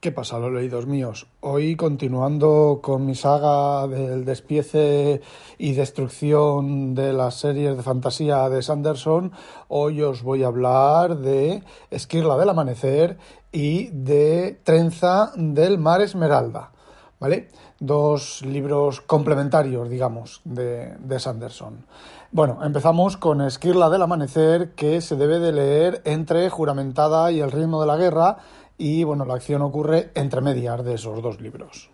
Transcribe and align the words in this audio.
¿Qué 0.00 0.12
pasa, 0.12 0.38
los 0.38 0.52
leídos 0.52 0.86
míos? 0.86 1.26
Hoy, 1.40 1.74
continuando 1.74 2.78
con 2.80 3.04
mi 3.04 3.16
saga 3.16 3.88
del 3.88 4.24
despiece 4.24 5.22
y 5.58 5.72
destrucción 5.72 6.94
de 6.94 7.12
las 7.12 7.34
series 7.34 7.76
de 7.76 7.82
fantasía 7.82 8.48
de 8.48 8.62
Sanderson, 8.62 9.32
hoy 9.66 10.00
os 10.02 10.22
voy 10.22 10.44
a 10.44 10.46
hablar 10.46 11.18
de 11.18 11.64
Esquirla 11.90 12.36
del 12.36 12.50
Amanecer 12.50 13.18
y 13.50 13.88
de 13.88 14.60
Trenza 14.62 15.32
del 15.34 15.78
Mar 15.78 16.00
Esmeralda, 16.00 16.70
¿vale? 17.18 17.48
Dos 17.80 18.42
libros 18.42 19.00
complementarios, 19.00 19.90
digamos, 19.90 20.42
de, 20.44 20.94
de 21.00 21.18
Sanderson. 21.18 21.86
Bueno, 22.30 22.60
empezamos 22.62 23.16
con 23.16 23.40
Esquirla 23.40 23.90
del 23.90 24.02
Amanecer, 24.02 24.74
que 24.76 25.00
se 25.00 25.16
debe 25.16 25.40
de 25.40 25.50
leer 25.50 26.02
entre 26.04 26.50
Juramentada 26.50 27.32
y 27.32 27.40
El 27.40 27.50
ritmo 27.50 27.80
de 27.80 27.86
la 27.88 27.96
guerra, 27.96 28.36
y 28.78 29.04
bueno, 29.04 29.24
la 29.24 29.34
acción 29.34 29.60
ocurre 29.62 30.10
entre 30.14 30.40
medias 30.40 30.84
de 30.84 30.94
esos 30.94 31.20
dos 31.20 31.40
libros. 31.40 31.90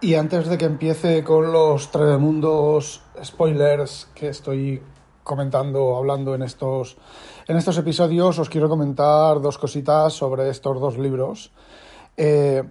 Y 0.00 0.14
antes 0.14 0.46
de 0.46 0.58
que 0.58 0.66
empiece 0.66 1.24
con 1.24 1.50
los 1.50 1.90
tremendos 1.90 3.02
spoilers 3.24 4.08
que 4.14 4.28
estoy 4.28 4.80
comentando, 5.24 5.96
hablando 5.96 6.34
en 6.34 6.42
estos, 6.42 6.96
en 7.48 7.56
estos 7.56 7.76
episodios, 7.78 8.38
os 8.38 8.48
quiero 8.48 8.68
comentar 8.68 9.40
dos 9.40 9.58
cositas 9.58 10.12
sobre 10.12 10.48
estos 10.50 10.80
dos 10.80 10.96
libros. 10.98 11.50
Eh, 12.16 12.62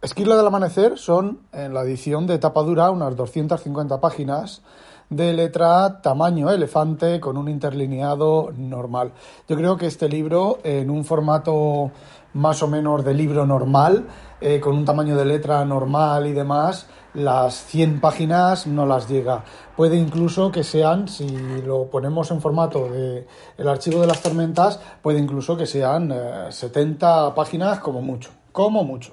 del 0.00 0.46
Amanecer 0.46 0.98
son, 0.98 1.40
en 1.52 1.72
la 1.72 1.82
edición 1.82 2.26
de 2.26 2.38
tapa 2.38 2.62
dura, 2.62 2.90
unas 2.90 3.16
250 3.16 4.00
páginas 4.00 4.62
de 5.10 5.32
letra 5.32 6.02
tamaño 6.02 6.50
elefante 6.50 7.18
con 7.18 7.36
un 7.36 7.48
interlineado 7.48 8.52
normal. 8.56 9.12
Yo 9.48 9.56
creo 9.56 9.76
que 9.76 9.86
este 9.86 10.08
libro, 10.08 10.58
en 10.64 10.90
un 10.90 11.04
formato 11.04 11.90
más 12.34 12.62
o 12.62 12.68
menos 12.68 13.04
de 13.04 13.14
libro 13.14 13.46
normal, 13.46 14.06
eh, 14.40 14.60
con 14.60 14.76
un 14.76 14.84
tamaño 14.84 15.16
de 15.16 15.24
letra 15.24 15.64
normal 15.64 16.26
y 16.26 16.32
demás, 16.32 16.86
las 17.14 17.64
100 17.64 18.00
páginas 18.00 18.66
no 18.66 18.86
las 18.86 19.08
llega. 19.08 19.44
Puede 19.76 19.96
incluso 19.96 20.52
que 20.52 20.62
sean, 20.62 21.08
si 21.08 21.26
lo 21.62 21.86
ponemos 21.86 22.30
en 22.30 22.40
formato 22.40 22.88
de 22.88 23.26
el 23.56 23.68
archivo 23.68 24.00
de 24.00 24.06
las 24.06 24.22
tormentas, 24.22 24.78
puede 25.02 25.18
incluso 25.18 25.56
que 25.56 25.66
sean 25.66 26.14
70 26.50 27.28
eh, 27.28 27.32
páginas 27.34 27.80
como 27.80 28.00
mucho, 28.02 28.30
como 28.52 28.84
mucho. 28.84 29.12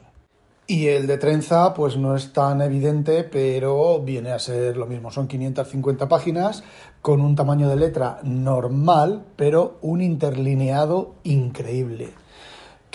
Y 0.67 0.88
el 0.88 1.05
de 1.05 1.19
trenza, 1.19 1.75
pues 1.75 1.95
no 1.95 2.16
es 2.16 2.33
tan 2.33 2.59
evidente, 2.59 3.23
pero 3.23 4.00
viene 4.00 4.31
a 4.31 4.39
ser 4.39 4.75
lo 4.77 4.88
mismo. 4.88 5.11
Son 5.11 5.27
550 5.27 6.07
páginas 6.07 6.63
con 7.03 7.22
un 7.22 7.35
tamaño 7.35 7.69
de 7.69 7.75
letra 7.75 8.19
normal, 8.23 9.23
pero 9.35 9.77
un 9.81 10.02
interlineado 10.02 11.13
increíble 11.23 12.13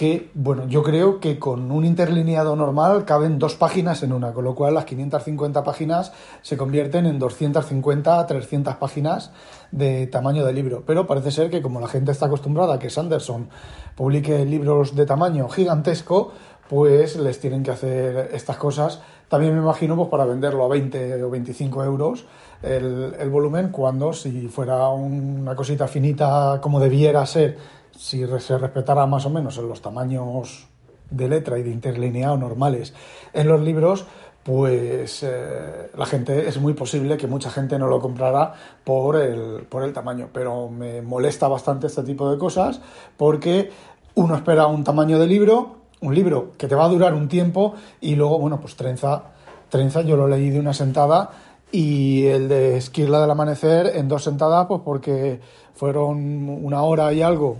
que, 0.01 0.31
bueno, 0.33 0.67
yo 0.67 0.83
creo 0.83 1.21
que 1.21 1.39
con 1.39 1.71
un 1.71 1.85
interlineado 1.85 2.57
normal 2.57 3.05
caben 3.05 3.39
dos 3.39 3.55
páginas 3.55 4.03
en 4.03 4.15
una, 4.15 4.33
con 4.33 4.45
lo 4.45 4.55
cual 4.55 4.73
las 4.73 4.87
550 4.87 5.63
páginas 5.63 6.15
se 6.41 6.57
convierten 6.57 7.05
en 7.05 7.19
250 7.19 8.19
a 8.19 8.27
300 8.27 8.77
páginas 8.77 9.31
de 9.73 10.07
tamaño 10.07 10.47
de 10.47 10.55
libro. 10.55 10.85
Pero 10.87 11.07
parece 11.07 11.31
ser 11.31 11.51
que 11.51 11.61
como 11.61 11.81
la 11.81 11.87
gente 11.87 12.13
está 12.13 12.25
acostumbrada 12.25 12.77
a 12.77 12.79
que 12.79 12.89
Sanderson 12.89 13.51
publique 13.95 14.47
libros 14.47 14.97
de 14.97 15.05
tamaño 15.05 15.51
gigantesco, 15.51 16.33
pues 16.71 17.17
les 17.17 17.39
tienen 17.39 17.63
que 17.63 17.73
hacer 17.73 18.31
estas 18.33 18.57
cosas. 18.57 19.03
También 19.29 19.53
me 19.53 19.61
imagino 19.61 19.97
pues 19.97 20.09
para 20.09 20.25
venderlo 20.25 20.65
a 20.65 20.69
20 20.69 21.23
o 21.23 21.29
25 21.29 21.85
euros 21.85 22.25
el, 22.63 23.15
el 23.19 23.29
volumen, 23.29 23.69
cuando 23.69 24.15
si 24.15 24.49
fuera 24.49 24.89
una 24.89 25.55
cosita 25.55 25.87
finita 25.89 26.59
como 26.63 26.81
debiera 26.81 27.27
ser 27.27 27.80
si 28.01 28.27
se 28.39 28.57
respetara 28.57 29.05
más 29.05 29.27
o 29.27 29.31
menos 29.31 29.59
en 29.59 29.69
los 29.69 29.83
tamaños 29.83 30.67
de 31.11 31.29
letra 31.29 31.59
y 31.59 31.63
de 31.63 31.71
interlineado 31.71 32.39
normales 32.39 32.95
en 33.35 33.47
los 33.47 33.61
libros, 33.61 34.07
pues 34.43 35.23
eh, 35.23 35.91
la 35.95 36.07
gente 36.07 36.49
es 36.49 36.59
muy 36.59 36.73
posible 36.73 37.19
que 37.19 37.27
mucha 37.27 37.51
gente 37.51 37.79
no 37.79 37.89
lo 37.89 38.01
comprara 38.01 38.55
por 38.85 39.17
el, 39.17 39.67
por 39.69 39.83
el 39.83 39.93
tamaño. 39.93 40.31
Pero 40.33 40.71
me 40.71 41.03
molesta 41.03 41.47
bastante 41.47 41.89
este 41.89 42.03
tipo 42.03 42.31
de 42.31 42.39
cosas 42.39 42.81
porque 43.19 43.71
uno 44.15 44.35
espera 44.35 44.67
un 44.67 44.83
tamaño 44.83 45.19
de 45.19 45.27
libro, 45.27 45.77
un 46.01 46.15
libro 46.15 46.53
que 46.57 46.69
te 46.69 46.75
va 46.75 46.87
a 46.87 46.89
durar 46.89 47.13
un 47.13 47.29
tiempo 47.29 47.75
y 48.01 48.17
luego, 48.17 48.39
bueno, 48.39 48.61
pues 48.63 48.77
trenza, 48.77 49.25
trenza 49.69 50.01
yo 50.01 50.17
lo 50.17 50.27
leí 50.27 50.49
de 50.49 50.59
una 50.59 50.73
sentada 50.73 51.33
y 51.71 52.25
el 52.29 52.49
de 52.49 52.79
Esquirla 52.79 53.21
del 53.21 53.31
Amanecer 53.31 53.95
en 53.95 54.09
dos 54.09 54.25
sentadas, 54.25 54.67
pues 54.69 54.81
porque 54.83 55.39
fueron 55.75 56.49
una 56.65 56.83
hora 56.83 57.13
y 57.13 57.21
algo 57.21 57.59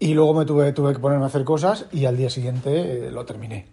y 0.00 0.14
luego 0.14 0.34
me 0.34 0.44
tuve, 0.46 0.72
tuve 0.72 0.94
que 0.94 0.98
ponerme 0.98 1.24
a 1.24 1.28
hacer 1.28 1.44
cosas 1.44 1.86
y 1.92 2.06
al 2.06 2.16
día 2.16 2.30
siguiente 2.30 3.06
eh, 3.06 3.10
lo 3.12 3.24
terminé. 3.24 3.66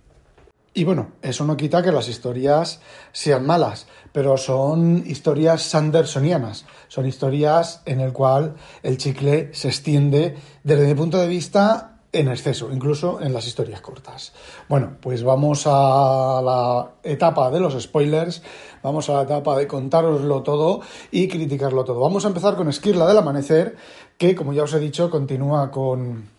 Y 0.73 0.83
bueno, 0.83 1.13
eso 1.23 1.43
no 1.43 1.57
quita 1.57 1.81
que 1.81 1.91
las 1.91 2.07
historias 2.07 2.81
sean 3.11 3.47
malas, 3.47 3.87
pero 4.11 4.37
son 4.37 5.03
historias 5.07 5.63
sandersonianas, 5.63 6.65
son 6.87 7.07
historias 7.07 7.81
en 7.85 7.99
el 7.99 8.13
cual 8.13 8.53
el 8.83 8.99
chicle 8.99 9.49
se 9.53 9.69
extiende 9.69 10.35
desde 10.63 10.85
mi 10.85 10.93
punto 10.93 11.17
de 11.17 11.27
vista 11.27 11.97
en 12.11 12.29
exceso, 12.29 12.71
incluso 12.71 13.21
en 13.21 13.33
las 13.33 13.47
historias 13.47 13.81
cortas. 13.81 14.33
Bueno, 14.69 14.97
pues 15.01 15.23
vamos 15.23 15.63
a 15.65 16.41
la 16.43 16.91
etapa 17.03 17.49
de 17.51 17.59
los 17.59 17.81
spoilers, 17.81 18.41
vamos 18.81 19.09
a 19.09 19.13
la 19.13 19.21
etapa 19.23 19.57
de 19.57 19.67
contároslo 19.67 20.41
todo 20.41 20.81
y 21.11 21.27
criticarlo 21.27 21.83
todo. 21.83 21.99
Vamos 21.99 22.25
a 22.25 22.29
empezar 22.29 22.55
con 22.55 22.69
Esquirla 22.69 23.07
del 23.07 23.17
Amanecer, 23.17 23.75
que 24.17 24.35
como 24.35 24.53
ya 24.53 24.63
os 24.63 24.73
he 24.73 24.79
dicho 24.79 25.09
continúa 25.09 25.71
con 25.71 26.29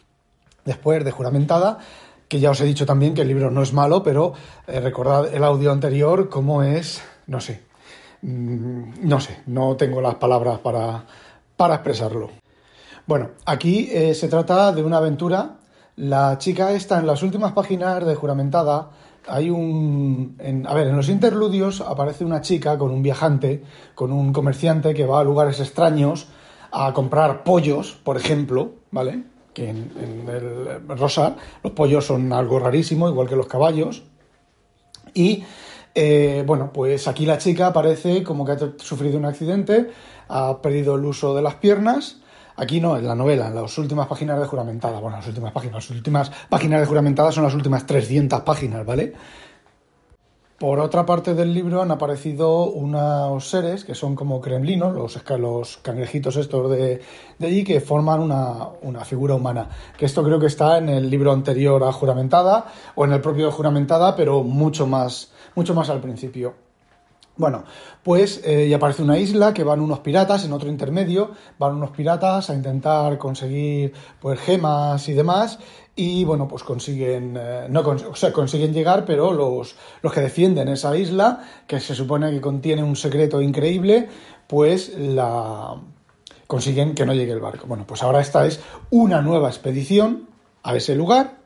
después 0.64 1.04
de 1.04 1.10
juramentada 1.10 1.78
que 2.28 2.40
ya 2.40 2.50
os 2.50 2.60
he 2.60 2.64
dicho 2.64 2.84
también 2.84 3.14
que 3.14 3.22
el 3.22 3.28
libro 3.28 3.50
no 3.50 3.62
es 3.62 3.72
malo 3.72 4.02
pero 4.02 4.34
eh, 4.66 4.80
recordad 4.80 5.32
el 5.32 5.44
audio 5.44 5.72
anterior 5.72 6.28
cómo 6.28 6.62
es 6.62 7.02
no 7.26 7.40
sé 7.40 7.62
mm, 8.22 9.08
no 9.08 9.20
sé 9.20 9.42
no 9.46 9.76
tengo 9.76 10.00
las 10.00 10.16
palabras 10.16 10.58
para, 10.58 11.04
para 11.56 11.74
expresarlo 11.74 12.30
bueno 13.06 13.30
aquí 13.46 13.88
eh, 13.92 14.14
se 14.14 14.28
trata 14.28 14.72
de 14.72 14.82
una 14.82 14.98
aventura 14.98 15.56
la 15.96 16.38
chica 16.38 16.72
está 16.72 16.98
en 16.98 17.06
las 17.06 17.22
últimas 17.22 17.52
páginas 17.52 18.04
de 18.04 18.14
juramentada 18.14 18.90
hay 19.28 19.50
un. 19.50 20.36
a 20.66 20.74
ver, 20.74 20.88
en 20.88 20.96
los 20.96 21.08
interludios 21.08 21.80
aparece 21.80 22.24
una 22.24 22.40
chica 22.40 22.78
con 22.78 22.90
un 22.90 23.02
viajante, 23.02 23.62
con 23.94 24.12
un 24.12 24.32
comerciante 24.32 24.94
que 24.94 25.06
va 25.06 25.20
a 25.20 25.24
lugares 25.24 25.60
extraños 25.60 26.28
a 26.70 26.92
comprar 26.92 27.44
pollos, 27.44 27.92
por 28.02 28.16
ejemplo, 28.16 28.72
¿vale? 28.90 29.24
Que 29.54 29.70
en, 29.70 29.90
el 30.28 30.98
Rosar 30.98 31.36
los 31.62 31.72
pollos 31.72 32.06
son 32.06 32.32
algo 32.32 32.58
rarísimo, 32.58 33.08
igual 33.08 33.28
que 33.28 33.36
los 33.36 33.46
caballos. 33.46 34.02
Y 35.14 35.44
eh, 35.94 36.44
bueno, 36.46 36.70
pues 36.72 37.08
aquí 37.08 37.26
la 37.26 37.38
chica 37.38 37.72
parece 37.72 38.22
como 38.22 38.44
que 38.44 38.52
ha 38.52 38.58
sufrido 38.78 39.18
un 39.18 39.24
accidente, 39.24 39.90
ha 40.28 40.60
perdido 40.60 40.94
el 40.94 41.04
uso 41.04 41.34
de 41.34 41.42
las 41.42 41.54
piernas. 41.56 42.20
Aquí 42.56 42.80
no, 42.80 42.96
en 42.96 43.06
la 43.06 43.14
novela, 43.14 43.48
en 43.48 43.54
las 43.54 43.78
últimas 43.78 44.08
páginas 44.08 44.38
de 44.40 44.46
juramentada. 44.46 44.98
Bueno, 44.98 45.16
las 45.16 45.28
últimas 45.28 45.52
páginas, 45.52 45.74
las 45.76 45.90
últimas 45.90 46.30
páginas 46.48 46.80
de 46.80 46.86
juramentada 46.86 47.30
son 47.30 47.44
las 47.44 47.54
últimas 47.54 47.86
300 47.86 48.40
páginas, 48.42 48.84
¿vale? 48.84 49.14
Por 50.58 50.80
otra 50.80 51.06
parte 51.06 51.34
del 51.34 51.54
libro 51.54 51.82
han 51.82 51.92
aparecido 51.92 52.64
unos 52.64 53.48
seres 53.48 53.84
que 53.84 53.94
son 53.94 54.16
como 54.16 54.40
kremlinos, 54.40 54.92
los, 54.92 55.22
los 55.38 55.76
cangrejitos 55.76 56.36
estos 56.36 56.68
de, 56.68 57.00
de 57.38 57.46
allí, 57.46 57.62
que 57.62 57.80
forman 57.80 58.20
una, 58.20 59.04
figura 59.04 59.36
humana. 59.36 59.68
Que 59.96 60.04
esto 60.04 60.24
creo 60.24 60.40
que 60.40 60.46
está 60.46 60.78
en 60.78 60.88
el 60.88 61.10
libro 61.10 61.30
anterior 61.30 61.84
a 61.84 61.92
Juramentada 61.92 62.72
o 62.96 63.04
en 63.04 63.12
el 63.12 63.20
propio 63.20 63.52
Juramentada, 63.52 64.16
pero 64.16 64.42
mucho 64.42 64.88
más, 64.88 65.30
mucho 65.54 65.74
más 65.74 65.90
al 65.90 66.00
principio. 66.00 66.67
Bueno, 67.38 67.62
pues 68.02 68.42
eh, 68.44 68.66
y 68.66 68.74
aparece 68.74 69.00
una 69.00 69.16
isla 69.16 69.54
que 69.54 69.62
van 69.62 69.80
unos 69.80 70.00
piratas, 70.00 70.44
en 70.44 70.52
otro 70.52 70.68
intermedio, 70.68 71.30
van 71.56 71.76
unos 71.76 71.90
piratas 71.90 72.50
a 72.50 72.54
intentar 72.54 73.16
conseguir 73.16 73.92
pues 74.20 74.40
gemas 74.40 75.08
y 75.08 75.12
demás, 75.12 75.60
y 75.94 76.24
bueno, 76.24 76.48
pues 76.48 76.64
consiguen, 76.64 77.36
eh, 77.38 77.68
no 77.70 77.80
o 77.80 78.16
sea, 78.16 78.32
consiguen 78.32 78.72
llegar, 78.72 79.04
pero 79.04 79.32
los, 79.32 79.76
los 80.02 80.12
que 80.12 80.20
defienden 80.20 80.66
esa 80.66 80.96
isla, 80.96 81.44
que 81.68 81.78
se 81.78 81.94
supone 81.94 82.32
que 82.32 82.40
contiene 82.40 82.82
un 82.82 82.96
secreto 82.96 83.40
increíble, 83.40 84.08
pues 84.48 84.98
la 84.98 85.76
consiguen 86.48 86.96
que 86.96 87.06
no 87.06 87.14
llegue 87.14 87.32
el 87.32 87.40
barco. 87.40 87.68
Bueno, 87.68 87.84
pues 87.86 88.02
ahora 88.02 88.20
esta 88.20 88.46
es 88.46 88.60
una 88.90 89.22
nueva 89.22 89.48
expedición 89.48 90.28
a 90.64 90.74
ese 90.74 90.96
lugar 90.96 91.38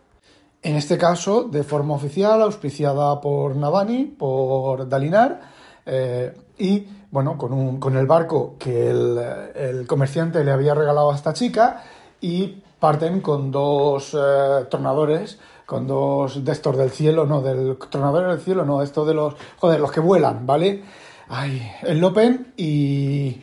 en 0.62 0.76
este 0.76 0.96
caso 0.96 1.42
de 1.44 1.64
forma 1.64 1.94
oficial, 1.94 2.40
auspiciada 2.40 3.20
por 3.20 3.56
Navani, 3.56 4.04
por 4.04 4.88
Dalinar, 4.88 5.40
eh, 5.86 6.34
y 6.58 6.86
bueno, 7.10 7.36
con, 7.36 7.52
un, 7.52 7.78
con 7.78 7.96
el 7.96 8.06
barco 8.06 8.56
que 8.58 8.90
el, 8.90 9.18
el, 9.54 9.86
comerciante 9.86 10.44
le 10.44 10.50
había 10.50 10.74
regalado 10.74 11.12
a 11.12 11.14
esta 11.14 11.32
chica, 11.32 11.82
y 12.22 12.62
parten 12.78 13.20
con 13.20 13.50
dos 13.50 14.14
eh, 14.14 14.64
tronadores, 14.70 15.38
con 15.66 15.86
dos 15.86 16.44
de 16.44 16.52
estos 16.52 16.76
del 16.76 16.90
cielo, 16.90 17.26
no, 17.26 17.42
del 17.42 17.76
tronador 17.90 18.30
del 18.30 18.40
cielo, 18.40 18.64
no, 18.64 18.82
estos 18.82 19.06
de 19.06 19.14
los, 19.14 19.34
joder, 19.58 19.80
los 19.80 19.92
que 19.92 20.00
vuelan, 20.00 20.46
¿vale? 20.46 20.82
Ay, 21.28 21.62
el 21.82 21.98
Lopen 21.98 22.52
y. 22.56 23.40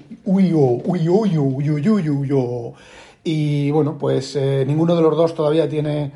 Y 3.24 3.71
bueno, 3.71 3.97
pues 3.97 4.36
eh, 4.36 4.63
ninguno 4.65 4.95
de 4.95 5.01
los 5.01 5.15
dos 5.18 5.33
todavía 5.33 5.68
tiene 5.68 6.12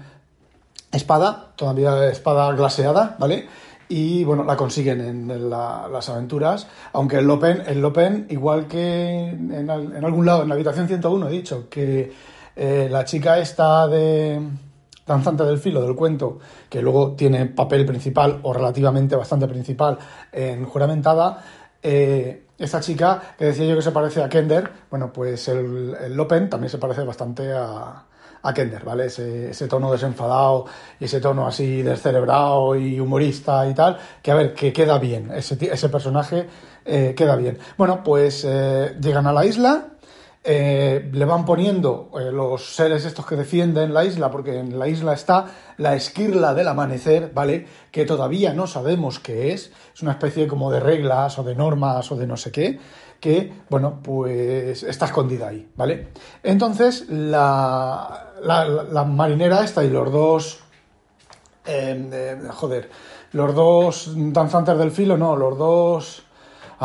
espada, 0.91 1.53
todavía 1.55 2.09
espada 2.09 2.51
glaseada, 2.53 3.15
¿vale? 3.19 3.47
Y 3.89 4.23
bueno, 4.23 4.43
la 4.43 4.55
consiguen 4.55 5.01
en, 5.01 5.49
las 5.49 6.09
aventuras, 6.09 6.67
aunque 6.93 7.17
el 7.17 7.25
Lopen, 7.25 7.63
el 7.67 7.81
Lopen 7.81 8.27
igual 8.29 8.67
que 8.67 9.29
en, 9.29 9.69
algún 9.69 10.25
lado, 10.25 10.43
en 10.43 10.49
la 10.49 10.55
habitación 10.55 10.87
101 10.87 11.27
he 11.27 11.31
dicho 11.31 11.69
que 11.69 12.11
eh, 12.55 12.87
la 12.89 13.05
chica 13.05 13.37
está 13.39 13.87
de 13.87 14.41
danzante 15.05 15.43
del 15.43 15.57
filo 15.57 15.81
del 15.81 15.95
cuento, 15.95 16.39
que 16.69 16.81
luego 16.81 17.11
tiene 17.11 17.45
papel 17.47 17.85
principal 17.85 18.39
o 18.43 18.53
relativamente 18.53 19.15
bastante 19.15 19.47
principal 19.47 19.97
en 20.31 20.65
juramentada, 20.65 21.43
eh, 21.81 22.45
esta 22.57 22.79
chica 22.79 23.35
que 23.37 23.45
decía 23.45 23.65
yo 23.65 23.75
que 23.75 23.81
se 23.81 23.91
parece 23.91 24.23
a 24.23 24.29
Kender, 24.29 24.71
bueno, 24.89 25.11
pues 25.11 25.47
el, 25.49 25.95
el 26.01 26.13
Lopen 26.15 26.49
también 26.49 26.69
se 26.69 26.77
parece 26.77 27.03
bastante 27.03 27.51
a, 27.51 28.05
a 28.43 28.53
Kender, 28.53 28.83
¿vale? 28.83 29.05
Ese, 29.05 29.67
tono 29.67 29.91
desenfadado 29.91 30.65
y 30.99 31.05
ese 31.05 31.19
tono 31.19 31.47
así 31.47 31.81
descerebrado 31.81 32.75
y 32.75 32.99
humorista 32.99 33.67
y 33.67 33.73
tal, 33.73 33.97
que 34.21 34.31
a 34.31 34.35
ver, 34.35 34.53
que 34.53 34.71
queda 34.71 34.99
bien, 34.99 35.31
ese, 35.33 35.57
ese 35.71 35.89
personaje 35.89 36.47
eh, 36.85 37.13
queda 37.15 37.35
bien. 37.37 37.57
Bueno, 37.77 38.03
pues 38.03 38.45
eh, 38.45 38.95
llegan 38.99 39.27
a 39.27 39.33
la 39.33 39.45
isla, 39.45 39.92
eh, 40.45 41.09
le 41.13 41.23
van 41.23 41.45
poniendo 41.45 42.11
eh, 42.19 42.29
los 42.29 42.75
seres 42.75 43.05
estos 43.05 43.25
que 43.25 43.37
defienden 43.37 43.93
la 43.93 44.03
isla, 44.03 44.29
porque 44.29 44.59
en 44.59 44.77
la 44.77 44.89
isla 44.89 45.13
está 45.13 45.45
la 45.77 45.95
esquirla 45.95 46.53
del 46.53 46.67
amanecer, 46.67 47.31
¿vale? 47.33 47.65
Que 47.91 48.05
todavía 48.05 48.53
no 48.53 48.67
sabemos 48.67 49.19
qué 49.19 49.53
es, 49.53 49.71
es 49.93 50.01
una 50.01 50.11
especie 50.11 50.45
como 50.47 50.69
de 50.69 50.81
reglas 50.81 51.39
o 51.39 51.43
de 51.43 51.55
normas 51.55 52.11
o 52.11 52.17
de 52.17 52.27
no 52.27 52.35
sé 52.35 52.51
qué, 52.51 52.77
que, 53.21 53.53
bueno, 53.69 54.01
pues 54.03 54.83
está 54.83 55.05
escondida 55.05 55.47
ahí, 55.47 55.69
¿vale? 55.77 56.09
Entonces, 56.43 57.05
la, 57.09 58.33
la, 58.41 59.03
marinera 59.05 59.63
está 59.63 59.81
y 59.85 59.89
los 59.89 60.11
dos... 60.11 60.59
Eh, 61.65 62.37
joder, 62.51 62.89
los 63.31 63.55
dos 63.55 64.11
danzantes 64.13 64.77
del 64.77 64.91
filo, 64.91 65.17
no, 65.17 65.37
los 65.37 65.57
dos 65.57 66.23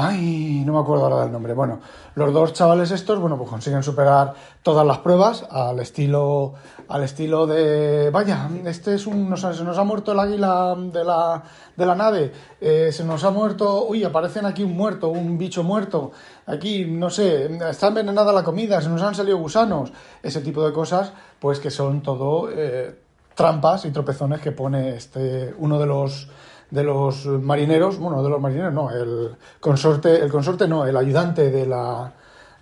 Ay, 0.00 0.62
no 0.64 0.74
me 0.74 0.78
acuerdo 0.78 1.06
ahora 1.06 1.22
del 1.22 1.32
nombre. 1.32 1.54
Bueno, 1.54 1.80
los 2.14 2.32
dos 2.32 2.52
chavales 2.52 2.92
estos, 2.92 3.18
bueno, 3.18 3.36
pues 3.36 3.50
consiguen 3.50 3.82
superar 3.82 4.32
todas 4.62 4.86
las 4.86 4.98
pruebas 4.98 5.44
al 5.50 5.80
estilo, 5.80 6.54
al 6.86 7.02
estilo 7.02 7.48
de, 7.48 8.08
vaya, 8.10 8.48
este 8.64 8.94
es 8.94 9.08
un, 9.08 9.36
se 9.36 9.64
nos 9.64 9.76
ha 9.76 9.82
muerto 9.82 10.12
el 10.12 10.20
águila 10.20 10.76
de 10.78 11.04
la, 11.04 11.42
de 11.74 11.84
la 11.84 11.96
nave, 11.96 12.32
eh, 12.60 12.90
se 12.92 13.02
nos 13.02 13.24
ha 13.24 13.32
muerto, 13.32 13.86
uy, 13.88 14.04
aparecen 14.04 14.46
aquí 14.46 14.62
un 14.62 14.76
muerto, 14.76 15.08
un 15.08 15.36
bicho 15.36 15.64
muerto, 15.64 16.12
aquí, 16.46 16.84
no 16.84 17.10
sé, 17.10 17.58
está 17.68 17.88
envenenada 17.88 18.32
la 18.32 18.44
comida, 18.44 18.80
se 18.80 18.88
nos 18.90 19.02
han 19.02 19.16
salido 19.16 19.38
gusanos, 19.38 19.92
ese 20.22 20.40
tipo 20.42 20.64
de 20.64 20.72
cosas, 20.72 21.12
pues 21.40 21.58
que 21.58 21.72
son 21.72 22.02
todo 22.02 22.48
eh, 22.52 22.96
trampas 23.34 23.84
y 23.84 23.90
tropezones 23.90 24.40
que 24.40 24.52
pone 24.52 24.90
este, 24.90 25.52
uno 25.58 25.76
de 25.76 25.86
los 25.86 26.28
de 26.70 26.84
los 26.84 27.26
marineros, 27.26 27.98
bueno, 27.98 28.22
de 28.22 28.28
los 28.28 28.40
marineros 28.40 28.72
no, 28.72 28.90
el 28.90 29.30
consorte, 29.60 30.22
el 30.22 30.30
consorte 30.30 30.68
no, 30.68 30.86
el 30.86 30.96
ayudante 30.96 31.50
de 31.50 31.66
la, 31.66 32.12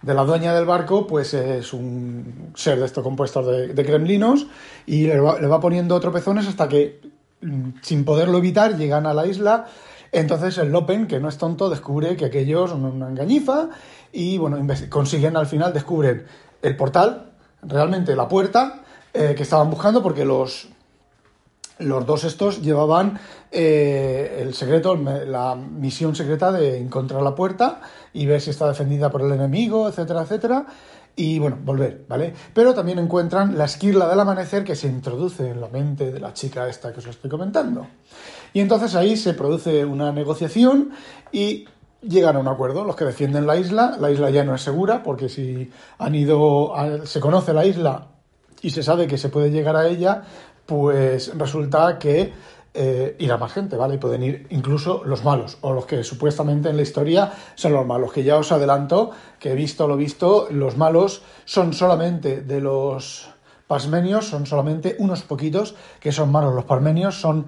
de 0.03 0.15
la 0.15 0.25
dueña 0.25 0.55
del 0.55 0.65
barco, 0.65 1.07
pues 1.07 1.35
es 1.35 1.73
un 1.73 2.53
ser 2.55 2.79
de 2.79 2.87
estos 2.87 3.03
compuestos 3.03 3.47
de, 3.47 3.69
de 3.69 3.85
kremlinos 3.85 4.47
y 4.87 5.07
le 5.07 5.19
va, 5.21 5.41
le 5.41 5.47
va, 5.47 5.61
poniendo 5.61 5.99
tropezones 5.99 6.47
hasta 6.47 6.69
que, 6.69 7.01
mm, 7.41 7.71
sin 7.83 8.05
poderlo 8.05 8.39
evitar, 8.39 8.77
llegan 8.77 9.07
a 9.07 9.15
la 9.15 9.27
isla. 9.27 9.67
Entonces 10.13 10.57
el 10.59 10.71
Lopen, 10.71 11.09
que 11.09 11.19
no 11.19 11.29
es 11.29 11.37
tonto, 11.37 11.69
descubre 11.69 12.17
que 12.17 12.27
aquellos 12.27 12.71
son 12.71 12.85
una 12.85 13.09
engañifa 13.09 13.71
y, 14.13 14.39
bueno, 14.39 14.59
consiguen 14.89 15.37
al 15.37 15.47
final, 15.47 15.73
descubren 15.73 16.25
el 16.63 16.77
portal, 16.77 17.33
realmente 17.63 18.15
la 18.15 18.29
puerta 18.29 18.83
eh, 19.13 19.35
que 19.37 19.43
estaban 19.43 19.69
buscando 19.69 20.03
porque 20.03 20.25
los, 20.25 20.69
los 21.79 22.07
dos 22.07 22.25
estos 22.25 22.63
llevaban 22.63 23.19
eh, 23.51 24.39
el 24.41 24.55
secreto, 24.55 24.97
la 24.97 25.55
misión 25.55 26.15
secreta 26.15 26.51
de 26.53 26.79
encontrar 26.79 27.23
la 27.23 27.35
puerta 27.35 27.81
y 28.13 28.27
ver 28.27 28.41
si 28.41 28.51
está 28.51 28.67
defendida 28.67 29.11
por 29.11 29.23
el 29.23 29.33
enemigo, 29.33 29.89
etcétera, 29.89 30.23
etcétera. 30.23 30.67
Y 31.19 31.39
bueno, 31.39 31.59
volver, 31.65 32.05
¿vale? 32.09 32.35
Pero 32.53 32.75
también 32.75 32.99
encuentran 32.99 33.57
la 33.57 33.65
esquirla 33.65 34.07
del 34.07 34.21
amanecer 34.21 34.65
que 34.65 34.77
se 34.77 34.87
introduce 34.87 35.49
en 35.49 35.63
la 35.63 35.69
mente 35.69 36.13
de 36.13 36.21
la 36.21 36.35
chica 36.35 36.69
esta 36.69 36.93
que 36.93 36.99
os 36.99 37.07
estoy 37.07 37.31
comentando. 37.31 37.87
Y 38.53 38.61
entonces 38.61 38.95
ahí 38.95 39.17
se 39.17 39.33
produce 39.33 39.85
una 39.85 40.13
negociación 40.13 40.91
y 41.33 41.67
llegan 42.03 42.37
a 42.37 42.39
un 42.39 42.49
acuerdo. 42.49 42.85
Los 42.85 42.97
que 42.97 43.07
defienden 43.07 43.47
la 43.47 43.57
isla, 43.57 43.97
la 43.99 44.11
isla 44.11 44.29
ya 44.29 44.45
no 44.45 44.55
es 44.55 44.63
segura 44.63 45.03
porque 45.03 45.31
si 45.31 45.71
han 45.99 46.15
ido, 46.15 46.75
se 47.05 47.21
conoce 47.21 47.55
la 47.55 47.65
isla 47.65 48.09
y 48.63 48.71
se 48.71 48.83
sabe 48.83 49.07
que 49.07 49.19
se 49.19 49.29
puede 49.29 49.51
llegar 49.51 49.77
a 49.77 49.87
ella, 49.87 50.23
pues 50.67 51.37
resulta 51.39 51.99
que 51.99 52.33
eh, 52.75 53.17
irá 53.21 53.39
más 53.39 53.53
gente, 53.53 53.77
¿vale? 53.77 53.95
Y 53.95 53.99
pueden 53.99 54.23
ir 54.23 54.47
incluso 54.51 55.03
los 55.05 55.25
malos, 55.25 55.57
o 55.63 55.73
los 55.73 55.87
que 55.87 56.05
supuestamente 56.05 56.69
en 56.69 56.77
la 56.77 56.83
historia 56.83 57.33
son 57.55 57.73
los 57.73 57.87
malos, 57.87 58.13
que 58.13 58.23
ya 58.23 58.37
os 58.37 58.53
adelanto, 58.53 59.13
que 59.41 59.53
he 59.53 59.55
visto 59.55 59.89
lo 59.89 59.97
visto, 59.97 60.49
los 60.51 60.77
malos 60.77 61.23
son 61.47 61.73
solamente 61.73 62.43
de 62.43 62.61
los 62.61 63.31
pasmenios, 63.67 64.27
son 64.29 64.45
solamente 64.47 64.97
unos 64.99 65.23
poquitos 65.23 65.75
que 66.01 66.13
son 66.13 66.31
malos. 66.31 66.55
Los 66.55 66.65
parmenios 66.65 67.21
son 67.21 67.47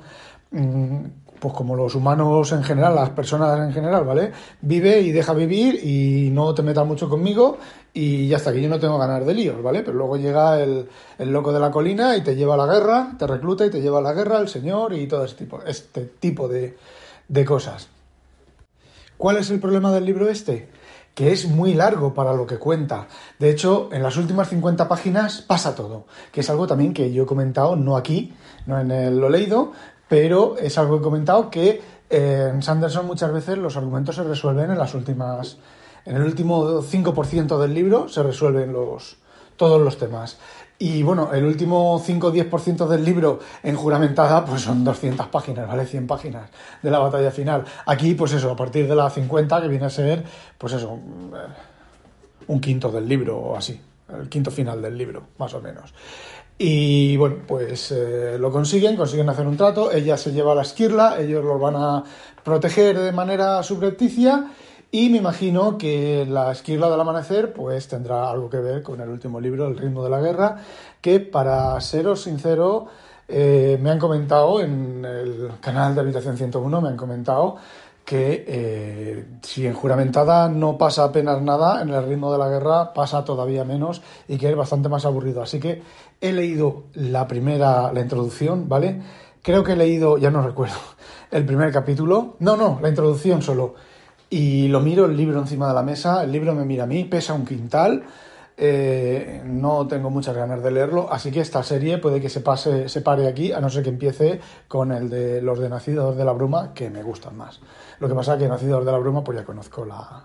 mm, 0.50 1.04
pues 1.40 1.55
como 1.55 1.76
los 1.76 1.94
humanos 1.94 2.52
en 2.52 2.62
general, 2.62 2.94
las 2.94 3.11
personas 3.11 3.58
en 3.61 3.73
general, 3.73 4.05
¿vale? 4.05 4.32
Vive 4.61 5.00
y 5.00 5.12
deja 5.12 5.32
vivir 5.32 5.81
y 5.85 6.31
no 6.31 6.55
te 6.55 6.62
metas 6.62 6.87
mucho 6.87 7.08
conmigo 7.08 7.58
y 7.93 8.29
ya 8.29 8.37
está, 8.37 8.52
que 8.52 8.61
yo 8.61 8.69
no 8.69 8.79
tengo 8.79 8.99
ganas 8.99 9.25
de 9.26 9.35
líos, 9.35 9.62
¿vale? 9.62 9.82
Pero 9.82 9.96
luego 9.96 10.17
llega 10.17 10.61
el, 10.61 10.88
loco 11.19 11.52
de 11.52 11.61
la 11.61 11.70
colina 11.70 12.17
y 12.17 12.23
te 12.23 12.37
lleva 12.37 12.55
a 12.55 12.58
la 12.58 12.67
guerra, 12.67 13.12
te 13.19 13.26
recluta 13.26 13.67
y 13.67 13.70
te 13.70 13.81
lleva 13.81 13.99
a 13.99 14.02
la 14.02 14.12
guerra, 14.12 14.38
el 14.38 14.49
señor 14.49 14.93
y 14.93 15.06
todo 15.06 15.25
este 15.25 15.44
tipo, 15.44 15.62
este 15.62 16.05
tipo 16.05 16.49
de, 16.49 16.76
de 17.28 17.45
cosas. 17.45 17.88
¿Cuál 19.16 19.38
es 19.38 19.50
el 19.50 19.61
problema 19.61 19.92
del 19.92 20.04
libro 20.04 20.28
este? 20.28 20.68
que 21.18 21.33
es 21.33 21.49
muy 21.49 21.75
largo 21.75 22.14
para 22.14 22.33
lo 22.33 22.47
que 22.47 22.59
cuenta. 22.59 23.09
De 23.40 23.50
hecho, 23.50 23.88
en 23.90 24.04
las 24.04 24.16
últimas 24.16 24.50
50 24.50 24.87
páginas 24.87 25.42
pasa 25.42 25.75
todo, 25.75 26.07
que 26.30 26.42
es 26.42 26.49
algo 26.49 26.68
también 26.68 26.95
que 26.95 27.12
yo 27.12 27.25
he 27.25 27.26
comentado, 27.26 27.75
no 27.75 27.97
aquí, 27.97 28.33
no 28.66 28.78
en 28.78 28.92
el, 28.92 29.18
lo 29.18 29.28
leído, 29.28 29.73
pero 30.08 30.56
es 30.58 30.78
algo 30.78 30.96
que 30.96 31.00
he 31.00 31.04
comentado 31.04 31.50
que 31.50 31.82
eh, 32.10 32.50
en 32.52 32.62
Sanderson 32.62 33.06
muchas 33.06 33.32
veces 33.32 33.58
los 33.58 33.76
argumentos 33.76 34.16
se 34.16 34.22
resuelven 34.22 34.70
en 34.70 34.78
las 34.78 34.94
últimas, 34.94 35.58
en 36.04 36.16
el 36.16 36.22
último 36.22 36.82
5% 36.82 37.58
del 37.58 37.74
libro 37.74 38.08
se 38.08 38.22
resuelven 38.22 38.72
los, 38.72 39.18
todos 39.56 39.80
los 39.80 39.98
temas. 39.98 40.38
Y 40.80 41.02
bueno, 41.02 41.32
el 41.34 41.44
último 41.44 42.00
5 42.02 42.28
o 42.28 42.32
10% 42.32 42.86
del 42.86 43.04
libro 43.04 43.40
en 43.64 43.74
juramentada, 43.74 44.44
pues 44.44 44.62
son 44.62 44.84
200 44.84 45.26
páginas, 45.26 45.66
¿vale? 45.66 45.84
100 45.84 46.06
páginas 46.06 46.50
de 46.80 46.90
la 46.90 47.00
batalla 47.00 47.32
final. 47.32 47.64
Aquí, 47.84 48.14
pues 48.14 48.32
eso, 48.32 48.52
a 48.52 48.56
partir 48.56 48.86
de 48.86 48.94
la 48.94 49.10
50, 49.10 49.60
que 49.60 49.66
viene 49.66 49.86
a 49.86 49.90
ser, 49.90 50.22
pues 50.56 50.74
eso, 50.74 50.96
un 52.46 52.60
quinto 52.60 52.92
del 52.92 53.08
libro 53.08 53.38
o 53.38 53.56
así, 53.56 53.80
el 54.08 54.28
quinto 54.28 54.50
final 54.50 54.80
del 54.82 54.96
libro, 54.96 55.28
más 55.38 55.54
o 55.54 55.60
menos. 55.60 55.92
Y 56.56 57.16
bueno, 57.16 57.36
pues 57.46 57.92
eh, 57.92 58.36
lo 58.38 58.50
consiguen, 58.50 58.96
consiguen 58.96 59.28
hacer 59.28 59.46
un 59.46 59.56
trato, 59.56 59.92
ella 59.92 60.16
se 60.16 60.32
lleva 60.32 60.52
a 60.52 60.54
la 60.56 60.62
esquirla, 60.62 61.20
ellos 61.20 61.44
los 61.44 61.60
van 61.60 61.76
a 61.76 62.02
proteger 62.42 62.98
de 62.98 63.12
manera 63.12 63.62
subrepticia 63.62 64.50
y 64.90 65.08
me 65.10 65.18
imagino 65.18 65.78
que 65.78 66.26
la 66.28 66.50
esquirla 66.50 66.90
del 66.90 67.00
amanecer 67.00 67.52
pues 67.52 67.86
tendrá 67.86 68.28
algo 68.28 68.50
que 68.50 68.56
ver 68.56 68.82
con 68.82 69.00
el 69.00 69.08
último 69.08 69.40
libro, 69.40 69.68
El 69.68 69.78
ritmo 69.78 70.02
de 70.02 70.10
la 70.10 70.20
guerra, 70.20 70.56
que 71.00 71.20
para 71.20 71.80
seros 71.80 72.22
sincero 72.22 72.86
eh, 73.28 73.78
me 73.80 73.90
han 73.90 73.98
comentado 73.98 74.60
en 74.60 75.04
el 75.04 75.50
canal 75.60 75.94
de 75.94 76.00
Habitación 76.00 76.36
101, 76.36 76.80
me 76.80 76.88
han 76.88 76.96
comentado 76.96 77.56
que 78.08 78.42
eh, 78.48 79.26
si 79.42 79.66
en 79.66 79.74
juramentada 79.74 80.48
no 80.48 80.78
pasa 80.78 81.04
apenas 81.04 81.42
nada, 81.42 81.82
en 81.82 81.90
el 81.90 82.06
ritmo 82.06 82.32
de 82.32 82.38
la 82.38 82.48
guerra 82.48 82.94
pasa 82.94 83.22
todavía 83.22 83.66
menos 83.66 84.00
y 84.26 84.38
que 84.38 84.48
es 84.48 84.56
bastante 84.56 84.88
más 84.88 85.04
aburrido. 85.04 85.42
Así 85.42 85.60
que 85.60 85.82
he 86.18 86.32
leído 86.32 86.84
la 86.94 87.28
primera, 87.28 87.92
la 87.92 88.00
introducción, 88.00 88.66
¿vale? 88.66 89.02
Creo 89.42 89.62
que 89.62 89.72
he 89.72 89.76
leído, 89.76 90.16
ya 90.16 90.30
no 90.30 90.40
recuerdo, 90.40 90.78
el 91.30 91.44
primer 91.44 91.70
capítulo. 91.70 92.36
No, 92.38 92.56
no, 92.56 92.78
la 92.80 92.88
introducción 92.88 93.42
solo. 93.42 93.74
Y 94.30 94.68
lo 94.68 94.80
miro 94.80 95.04
el 95.04 95.14
libro 95.14 95.38
encima 95.38 95.68
de 95.68 95.74
la 95.74 95.82
mesa, 95.82 96.24
el 96.24 96.32
libro 96.32 96.54
me 96.54 96.64
mira 96.64 96.84
a 96.84 96.86
mí, 96.86 97.04
pesa 97.04 97.34
un 97.34 97.44
quintal. 97.44 98.04
Eh, 98.60 99.40
no 99.44 99.86
tengo 99.86 100.10
muchas 100.10 100.34
ganas 100.34 100.60
de 100.64 100.72
leerlo, 100.72 101.12
así 101.12 101.30
que 101.30 101.40
esta 101.40 101.62
serie 101.62 101.98
puede 101.98 102.20
que 102.20 102.28
se 102.28 102.40
pase, 102.40 102.88
se 102.88 103.02
pare 103.02 103.28
aquí, 103.28 103.52
a 103.52 103.60
no 103.60 103.70
ser 103.70 103.84
que 103.84 103.90
empiece 103.90 104.40
con 104.66 104.90
el 104.90 105.08
de 105.08 105.40
los 105.40 105.60
de 105.60 105.68
Nacidos 105.68 106.16
de 106.16 106.24
la 106.24 106.32
Bruma, 106.32 106.74
que 106.74 106.90
me 106.90 107.04
gustan 107.04 107.36
más. 107.36 107.60
Lo 108.00 108.08
que 108.08 108.14
pasa 108.16 108.34
es 108.34 108.40
que 108.40 108.48
Nacidos 108.48 108.84
de 108.84 108.90
la 108.90 108.98
Bruma, 108.98 109.22
pues 109.22 109.38
ya 109.38 109.44
conozco 109.44 109.84
la, 109.84 110.24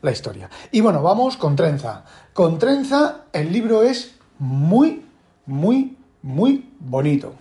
la 0.00 0.10
historia. 0.12 0.48
Y 0.70 0.80
bueno, 0.80 1.02
vamos 1.02 1.36
con 1.36 1.56
Trenza. 1.56 2.04
Con 2.32 2.56
Trenza, 2.56 3.24
el 3.32 3.52
libro 3.52 3.82
es 3.82 4.14
muy, 4.38 5.04
muy, 5.46 5.96
muy 6.22 6.70
bonito. 6.78 7.32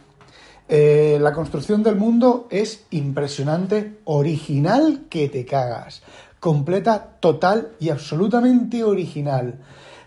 Eh, 0.68 1.20
la 1.22 1.34
construcción 1.34 1.84
del 1.84 1.98
mundo 1.98 2.48
es 2.50 2.86
impresionante, 2.90 4.00
original 4.06 5.04
que 5.08 5.30
te 5.30 5.46
cagas. 5.46 6.02
Completa, 6.40 7.18
total 7.20 7.74
y 7.80 7.90
absolutamente 7.90 8.84
original. 8.84 9.60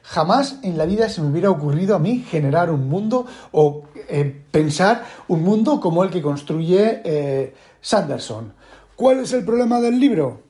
Jamás 0.09 0.57
en 0.62 0.79
la 0.79 0.87
vida 0.87 1.11
se 1.11 1.21
me 1.21 1.29
hubiera 1.29 1.50
ocurrido 1.50 1.95
a 1.95 1.99
mí 1.99 2.25
generar 2.27 2.71
un 2.71 2.88
mundo 2.88 3.27
o 3.53 3.83
eh, 4.09 4.43
pensar 4.50 5.05
un 5.29 5.43
mundo 5.43 5.81
como 5.81 6.03
el 6.03 6.09
que 6.09 6.23
construye 6.23 7.03
eh, 7.05 7.55
Sanderson. 7.83 8.55
¿Cuál 8.97 9.19
es 9.21 9.35
el 9.35 9.45
problema 9.45 9.83
del 9.83 10.00
libro? 10.00 10.41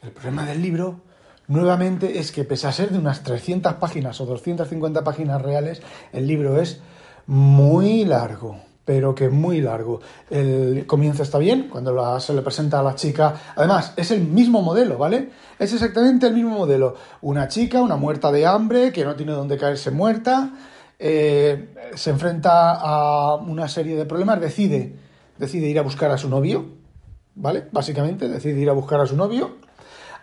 El 0.00 0.12
problema 0.12 0.46
del 0.46 0.62
libro, 0.62 1.00
nuevamente, 1.48 2.20
es 2.20 2.30
que 2.30 2.44
pese 2.44 2.68
a 2.68 2.72
ser 2.72 2.90
de 2.90 2.98
unas 2.98 3.24
300 3.24 3.74
páginas 3.74 4.20
o 4.20 4.26
250 4.26 5.02
páginas 5.02 5.42
reales, 5.42 5.82
el 6.12 6.28
libro 6.28 6.60
es 6.60 6.80
muy 7.26 8.04
largo 8.04 8.60
pero 8.84 9.14
que 9.14 9.28
muy 9.28 9.60
largo. 9.60 10.00
El 10.30 10.86
comienzo 10.86 11.22
está 11.22 11.38
bien, 11.38 11.68
cuando 11.70 12.20
se 12.20 12.34
le 12.34 12.42
presenta 12.42 12.80
a 12.80 12.82
la 12.82 12.94
chica. 12.94 13.34
Además, 13.56 13.94
es 13.96 14.10
el 14.10 14.20
mismo 14.22 14.62
modelo, 14.62 14.98
¿vale? 14.98 15.30
Es 15.58 15.72
exactamente 15.72 16.26
el 16.26 16.34
mismo 16.34 16.50
modelo. 16.50 16.94
Una 17.22 17.48
chica, 17.48 17.80
una 17.80 17.96
muerta 17.96 18.30
de 18.30 18.46
hambre, 18.46 18.92
que 18.92 19.04
no 19.04 19.14
tiene 19.14 19.32
dónde 19.32 19.56
caerse 19.56 19.90
muerta, 19.90 20.52
eh, 20.98 21.74
se 21.94 22.10
enfrenta 22.10 22.74
a 22.74 23.36
una 23.36 23.68
serie 23.68 23.96
de 23.96 24.04
problemas, 24.04 24.40
decide, 24.40 24.96
decide 25.38 25.68
ir 25.68 25.78
a 25.78 25.82
buscar 25.82 26.10
a 26.10 26.18
su 26.18 26.28
novio, 26.28 26.66
¿vale? 27.34 27.66
Básicamente, 27.72 28.28
decide 28.28 28.60
ir 28.60 28.68
a 28.68 28.74
buscar 28.74 29.00
a 29.00 29.06
su 29.06 29.16
novio 29.16 29.64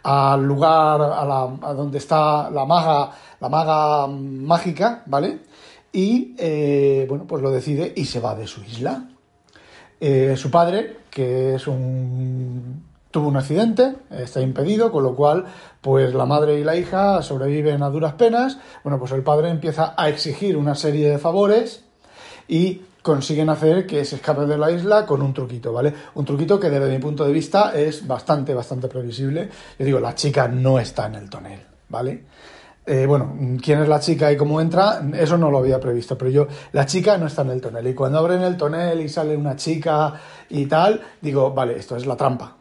al 0.03 0.43
lugar 0.43 1.01
a, 1.01 1.25
la, 1.25 1.43
a 1.61 1.73
donde 1.73 1.99
está 1.99 2.49
la 2.49 2.65
maga, 2.65 3.11
la 3.39 3.49
maga 3.49 4.07
mágica, 4.07 5.03
¿vale? 5.05 5.41
Y 5.93 6.35
eh, 6.37 7.05
bueno, 7.09 7.25
pues 7.27 7.41
lo 7.41 7.51
decide 7.51 7.93
y 7.95 8.05
se 8.05 8.19
va 8.19 8.35
de 8.35 8.47
su 8.47 8.63
isla. 8.63 9.09
Eh, 9.99 10.35
su 10.37 10.49
padre, 10.49 10.97
que 11.09 11.55
es 11.55 11.67
un 11.67 12.89
tuvo 13.11 13.27
un 13.27 13.35
accidente, 13.35 13.95
está 14.09 14.41
impedido, 14.41 14.91
con 14.91 15.03
lo 15.03 15.15
cual, 15.15 15.45
pues 15.81 16.13
la 16.13 16.25
madre 16.25 16.59
y 16.59 16.63
la 16.63 16.77
hija 16.77 17.21
sobreviven 17.21 17.83
a 17.83 17.89
duras 17.89 18.13
penas. 18.13 18.57
Bueno, 18.83 18.97
pues 18.97 19.11
el 19.11 19.21
padre 19.21 19.49
empieza 19.49 19.93
a 19.97 20.09
exigir 20.09 20.57
una 20.57 20.75
serie 20.75 21.09
de 21.09 21.17
favores 21.19 21.83
y 22.47 22.81
consiguen 23.01 23.49
hacer 23.49 23.85
que 23.85 24.05
se 24.05 24.15
escape 24.15 24.45
de 24.45 24.57
la 24.57 24.71
isla 24.71 25.05
con 25.05 25.21
un 25.21 25.33
truquito, 25.33 25.73
¿vale? 25.73 25.93
Un 26.15 26.25
truquito 26.25 26.59
que 26.59 26.69
desde 26.69 26.89
mi 26.89 26.99
punto 26.99 27.25
de 27.25 27.33
vista 27.33 27.73
es 27.75 28.07
bastante, 28.07 28.53
bastante 28.53 28.87
previsible. 28.87 29.49
Yo 29.77 29.85
digo, 29.85 29.99
la 29.99 30.15
chica 30.15 30.47
no 30.47 30.79
está 30.79 31.07
en 31.07 31.15
el 31.15 31.29
tonel, 31.29 31.59
¿vale? 31.89 32.23
Eh, 32.85 33.05
bueno, 33.05 33.35
quién 33.61 33.81
es 33.81 33.87
la 33.87 33.99
chica 33.99 34.31
y 34.31 34.37
cómo 34.37 34.59
entra, 34.59 35.01
eso 35.13 35.37
no 35.37 35.51
lo 35.51 35.59
había 35.59 35.79
previsto, 35.79 36.17
pero 36.17 36.31
yo, 36.31 36.47
la 36.71 36.85
chica 36.85 37.15
no 37.17 37.27
está 37.27 37.43
en 37.43 37.51
el 37.51 37.61
tonel. 37.61 37.87
Y 37.87 37.93
cuando 37.93 38.17
abren 38.17 38.41
el 38.41 38.57
tonel 38.57 39.01
y 39.01 39.09
sale 39.09 39.37
una 39.37 39.55
chica 39.55 40.13
y 40.49 40.65
tal, 40.65 40.99
digo, 41.21 41.51
vale, 41.51 41.77
esto 41.77 41.95
es 41.95 42.05
la 42.05 42.15
trampa. 42.15 42.57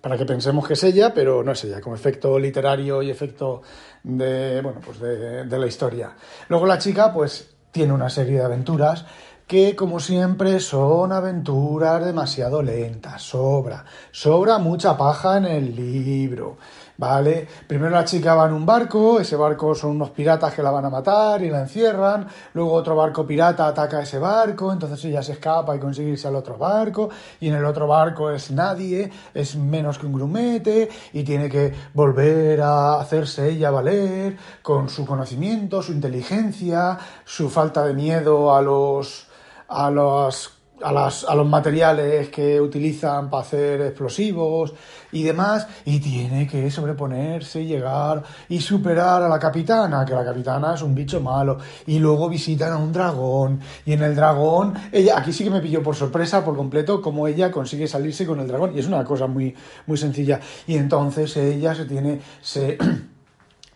Para 0.00 0.16
que 0.16 0.26
pensemos 0.26 0.66
que 0.66 0.74
es 0.74 0.84
ella, 0.84 1.12
pero 1.12 1.42
no 1.42 1.52
es 1.52 1.64
ella, 1.64 1.80
como 1.80 1.96
efecto 1.96 2.38
literario 2.38 3.02
y 3.02 3.10
efecto 3.10 3.62
de, 4.02 4.60
bueno, 4.62 4.80
pues 4.84 5.00
de, 5.00 5.44
de 5.44 5.58
la 5.58 5.66
historia. 5.66 6.14
Luego 6.48 6.66
la 6.66 6.78
chica, 6.78 7.12
pues, 7.12 7.54
tiene 7.72 7.92
una 7.92 8.08
serie 8.08 8.38
de 8.38 8.44
aventuras 8.44 9.04
que 9.46 9.76
como 9.76 10.00
siempre 10.00 10.60
son 10.60 11.12
aventuras 11.12 12.04
demasiado 12.04 12.62
lentas, 12.62 13.22
sobra, 13.22 13.84
sobra 14.10 14.58
mucha 14.58 14.96
paja 14.96 15.36
en 15.36 15.44
el 15.44 15.76
libro. 15.76 16.56
¿vale? 16.96 17.46
Primero 17.66 17.90
la 17.90 18.04
chica 18.04 18.34
va 18.34 18.46
en 18.46 18.52
un 18.52 18.64
barco, 18.64 19.20
ese 19.20 19.36
barco 19.36 19.74
son 19.74 19.92
unos 19.92 20.10
piratas 20.10 20.54
que 20.54 20.62
la 20.62 20.70
van 20.70 20.84
a 20.84 20.90
matar 20.90 21.42
y 21.42 21.50
la 21.50 21.60
encierran, 21.60 22.26
luego 22.52 22.72
otro 22.72 22.94
barco 22.94 23.26
pirata 23.26 23.66
ataca 23.66 24.02
ese 24.02 24.18
barco, 24.18 24.72
entonces 24.72 25.04
ella 25.04 25.22
se 25.22 25.32
escapa 25.32 25.74
y 25.74 25.80
consigue 25.80 26.10
irse 26.10 26.28
al 26.28 26.36
otro 26.36 26.56
barco, 26.56 27.10
y 27.40 27.48
en 27.48 27.56
el 27.56 27.64
otro 27.64 27.86
barco 27.86 28.30
es 28.30 28.50
nadie, 28.50 29.10
es 29.32 29.56
menos 29.56 29.98
que 29.98 30.06
un 30.06 30.12
grumete, 30.12 30.88
y 31.12 31.24
tiene 31.24 31.48
que 31.48 31.72
volver 31.92 32.60
a 32.60 33.00
hacerse 33.00 33.48
ella 33.50 33.70
valer 33.70 34.36
con 34.62 34.88
su 34.88 35.04
conocimiento, 35.04 35.82
su 35.82 35.92
inteligencia, 35.92 36.98
su 37.24 37.50
falta 37.50 37.84
de 37.84 37.94
miedo 37.94 38.54
a 38.54 38.62
los 38.62 39.33
a 39.68 39.90
los 39.90 40.54
a, 40.82 40.92
las, 40.92 41.24
a, 41.24 41.34
los 41.34 41.46
materiales 41.46 42.28
que 42.28 42.60
utilizan 42.60 43.30
para 43.30 43.42
hacer 43.42 43.80
explosivos 43.80 44.74
y 45.12 45.22
demás, 45.22 45.66
y 45.84 46.00
tiene 46.00 46.46
que 46.46 46.70
sobreponerse 46.70 47.62
y 47.62 47.66
llegar 47.66 48.22
y 48.48 48.60
superar 48.60 49.22
a 49.22 49.28
la 49.28 49.38
capitana, 49.38 50.04
que 50.04 50.12
la 50.12 50.24
capitana 50.24 50.74
es 50.74 50.82
un 50.82 50.94
bicho 50.94 51.20
malo, 51.20 51.58
y 51.86 51.98
luego 51.98 52.28
visitan 52.28 52.72
a 52.72 52.76
un 52.76 52.92
dragón, 52.92 53.60
y 53.86 53.92
en 53.92 54.02
el 54.02 54.16
dragón, 54.16 54.74
ella, 54.90 55.18
aquí 55.18 55.32
sí 55.32 55.44
que 55.44 55.50
me 55.50 55.60
pilló 55.60 55.82
por 55.82 55.94
sorpresa 55.94 56.44
por 56.44 56.56
completo 56.56 57.00
cómo 57.00 57.28
ella 57.28 57.50
consigue 57.50 57.86
salirse 57.86 58.26
con 58.26 58.40
el 58.40 58.48
dragón, 58.48 58.72
y 58.74 58.80
es 58.80 58.86
una 58.86 59.04
cosa 59.04 59.26
muy, 59.26 59.54
muy 59.86 59.96
sencilla, 59.96 60.40
y 60.66 60.76
entonces 60.76 61.36
ella 61.36 61.74
se 61.74 61.84
tiene, 61.84 62.20
se 62.42 62.76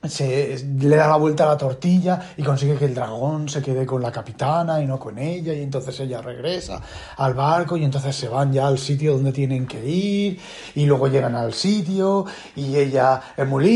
se 0.02 0.64
le 0.78 0.96
da 0.96 1.08
la 1.08 1.16
vuelta 1.16 1.44
a 1.44 1.48
la 1.48 1.56
tortilla 1.56 2.32
y 2.36 2.42
consigue 2.42 2.76
que 2.76 2.84
el 2.84 2.94
dragón 2.94 3.48
se 3.48 3.62
quede 3.62 3.86
con 3.86 4.02
la 4.02 4.12
capitana 4.12 4.80
y 4.80 4.86
no 4.86 4.98
con 4.98 5.18
ella 5.18 5.52
y 5.52 5.62
entonces 5.62 5.98
ella 6.00 6.20
regresa 6.20 6.80
al 7.16 7.34
barco 7.34 7.76
y 7.76 7.84
entonces 7.84 8.14
se 8.14 8.28
van 8.28 8.52
ya 8.52 8.66
al 8.66 8.78
sitio 8.78 9.14
donde 9.14 9.32
tienen 9.32 9.66
que 9.66 9.84
ir 9.88 10.40
y 10.74 10.86
luego 10.86 11.08
llegan 11.08 11.34
al 11.34 11.52
sitio 11.52 12.26
y 12.54 12.76
ella 12.76 13.20
es 13.36 13.46
muy 13.46 13.68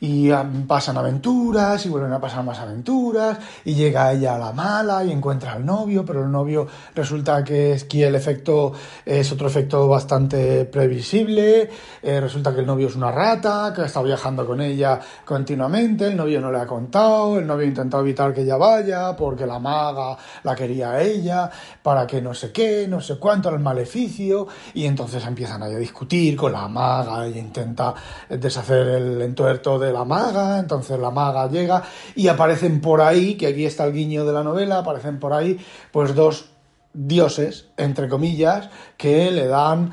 y 0.00 0.30
pasan 0.66 0.96
aventuras 0.96 1.86
y 1.86 1.88
vuelven 1.88 2.12
a 2.12 2.20
pasar 2.20 2.44
más 2.44 2.58
aventuras 2.58 3.38
y 3.64 3.74
llega 3.74 4.12
ella 4.12 4.34
a 4.34 4.38
la 4.38 4.52
mala 4.52 5.04
y 5.04 5.12
encuentra 5.12 5.52
al 5.52 5.64
novio 5.64 6.04
pero 6.04 6.24
el 6.24 6.30
novio 6.30 6.66
resulta 6.94 7.44
que 7.44 7.72
es 7.72 7.84
que 7.84 8.06
el 8.06 8.14
efecto 8.14 8.72
es 9.04 9.30
otro 9.30 9.46
efecto 9.46 9.86
bastante 9.88 10.64
previsible 10.64 11.70
eh, 12.02 12.20
resulta 12.20 12.52
que 12.54 12.60
el 12.60 12.66
novio 12.66 12.88
es 12.88 12.96
una 12.96 13.10
rata 13.10 13.72
que 13.74 13.82
está 13.82 14.02
viajando 14.02 14.46
con 14.46 14.60
ella 14.60 15.00
continuamente, 15.34 16.06
el 16.06 16.16
novio 16.16 16.40
no 16.40 16.52
le 16.52 16.60
ha 16.60 16.66
contado, 16.66 17.40
el 17.40 17.44
novio 17.44 17.64
ha 17.64 17.68
intentado 17.68 18.04
evitar 18.04 18.32
que 18.32 18.42
ella 18.42 18.56
vaya 18.56 19.16
porque 19.16 19.44
la 19.44 19.58
maga 19.58 20.16
la 20.44 20.54
quería 20.54 20.92
a 20.92 21.02
ella, 21.02 21.50
para 21.82 22.06
que 22.06 22.22
no 22.22 22.32
sé 22.34 22.52
qué, 22.52 22.86
no 22.86 23.00
sé 23.00 23.18
cuánto, 23.18 23.48
el 23.48 23.58
maleficio, 23.58 24.46
y 24.74 24.86
entonces 24.86 25.26
empiezan 25.26 25.60
a 25.64 25.66
discutir 25.66 26.36
con 26.36 26.52
la 26.52 26.68
maga 26.68 27.26
y 27.26 27.36
intenta 27.36 27.94
deshacer 28.28 28.86
el 28.86 29.22
entuerto 29.22 29.76
de 29.76 29.92
la 29.92 30.04
maga, 30.04 30.60
entonces 30.60 31.00
la 31.00 31.10
maga 31.10 31.48
llega 31.48 31.82
y 32.14 32.28
aparecen 32.28 32.80
por 32.80 33.00
ahí, 33.00 33.34
que 33.34 33.48
aquí 33.48 33.66
está 33.66 33.86
el 33.86 33.92
guiño 33.92 34.24
de 34.24 34.34
la 34.34 34.44
novela, 34.44 34.78
aparecen 34.78 35.18
por 35.18 35.32
ahí 35.32 35.58
pues 35.90 36.14
dos 36.14 36.48
dioses, 36.92 37.66
entre 37.76 38.08
comillas, 38.08 38.70
que 38.96 39.32
le 39.32 39.48
dan, 39.48 39.92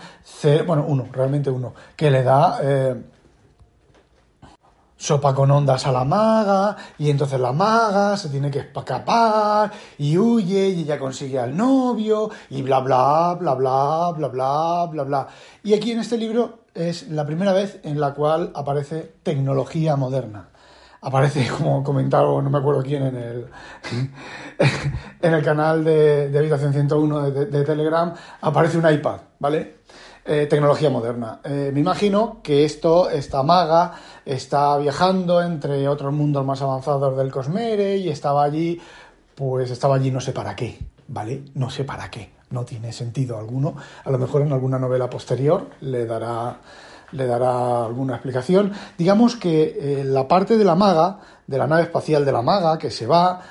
bueno, 0.68 0.86
uno, 0.88 1.08
realmente 1.12 1.50
uno, 1.50 1.74
que 1.96 2.12
le 2.12 2.22
da... 2.22 2.60
Eh, 2.62 2.96
sopa 5.02 5.34
con 5.34 5.50
ondas 5.50 5.88
a 5.88 5.92
la 5.92 6.06
maga, 6.06 6.78
y 7.00 7.10
entonces 7.10 7.40
la 7.40 7.52
maga 7.52 8.16
se 8.18 8.30
tiene 8.30 8.52
que 8.52 8.60
escapar, 8.60 9.72
y 9.98 10.16
huye, 10.16 10.70
y 10.70 10.82
ella 10.82 11.00
consigue 11.00 11.40
al 11.40 11.58
novio, 11.58 12.30
y 12.52 12.62
bla, 12.62 12.82
bla, 12.82 13.36
bla, 13.40 13.56
bla, 13.56 14.14
bla, 14.14 14.28
bla, 14.28 14.86
bla, 14.86 15.04
bla. 15.04 15.28
Y 15.64 15.74
aquí 15.74 15.92
en 15.92 16.02
este 16.02 16.18
libro 16.18 16.60
es 16.76 17.10
la 17.10 17.26
primera 17.26 17.52
vez 17.52 17.80
en 17.84 18.00
la 18.00 18.14
cual 18.14 18.52
aparece 18.54 19.16
tecnología 19.24 19.96
moderna. 19.96 20.50
Aparece, 21.02 21.48
como 21.58 21.84
comentaba, 21.84 22.40
no 22.40 22.50
me 22.52 22.60
acuerdo 22.60 22.84
quién, 22.84 23.02
en 23.02 23.16
el, 23.16 23.48
en 25.22 25.34
el 25.34 25.44
canal 25.44 25.84
de, 25.84 26.30
de 26.30 26.38
Habitación 26.38 26.74
101 26.74 27.32
de, 27.32 27.46
de 27.48 27.64
Telegram, 27.64 28.14
aparece 28.40 28.78
un 28.78 28.88
iPad, 28.88 29.18
¿vale? 29.40 29.82
Eh, 30.24 30.46
tecnología 30.46 30.92
moderna. 30.92 31.40
Eh, 31.44 31.72
me 31.74 31.80
imagino 31.80 32.42
que 32.44 32.64
esto, 32.64 33.10
esta 33.10 33.42
maga, 33.42 33.94
está 34.24 34.78
viajando 34.78 35.42
entre 35.42 35.88
otros 35.88 36.14
mundos 36.14 36.46
más 36.46 36.62
avanzados 36.62 37.18
del 37.18 37.32
Cosmere 37.32 37.98
y 37.98 38.10
estaba 38.10 38.44
allí, 38.44 38.80
pues 39.34 39.72
estaba 39.72 39.96
allí 39.96 40.12
no 40.12 40.22
sé 40.22 40.32
para 40.32 40.56
qué, 40.56 40.78
¿vale? 41.08 41.46
No 41.56 41.72
sé 41.72 41.86
para 41.86 42.12
qué, 42.12 42.34
no 42.52 42.66
tiene 42.66 42.94
sentido 42.94 43.40
alguno. 43.40 43.76
A 44.04 44.12
lo 44.12 44.20
mejor 44.20 44.44
en 44.44 44.54
alguna 44.54 44.78
novela 44.78 45.10
posterior 45.10 45.68
le 45.82 46.06
dará 46.06 46.58
le 47.12 47.26
dará 47.26 47.86
alguna 47.86 48.16
explicación. 48.16 48.72
Digamos 48.98 49.36
que 49.36 49.78
eh, 49.80 50.04
la 50.04 50.28
parte 50.28 50.58
de 50.58 50.64
la 50.64 50.76
maga, 50.76 51.20
de 51.48 51.58
la 51.58 51.68
nave 51.68 51.84
espacial 51.84 52.26
de 52.26 52.32
la 52.32 52.42
maga, 52.42 52.78
que 52.78 52.92
se 52.92 53.06
va, 53.06 53.42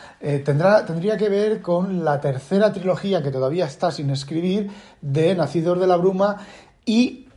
tendrá, 0.44 0.84
tendría 0.86 1.16
que 1.16 1.28
ver 1.28 1.60
con 1.60 2.04
la 2.04 2.20
tercera 2.20 2.72
trilogía 2.72 3.22
que 3.22 3.30
todavía 3.30 3.66
está 3.66 3.90
sin 3.90 4.10
escribir 4.10 4.70
de 5.00 5.34
Nacidos 5.34 5.78
de 5.78 5.86
la 5.86 5.96
Bruma 5.96 6.38
y 6.86 7.28